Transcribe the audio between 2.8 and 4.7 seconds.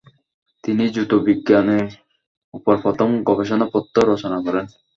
প্রথম গবেষণাপত্র রচনা করেন।